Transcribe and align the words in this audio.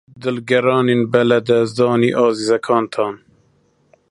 دڵگرانین 0.21 1.01
بە 1.11 1.21
لەدەستدانی 1.29 2.15
ئازیزەکەتان. 2.19 3.15